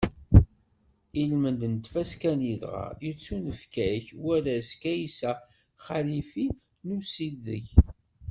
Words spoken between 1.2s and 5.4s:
I lmend n tfaska-nni dɣa, yettunefk-ak warraz Kaysa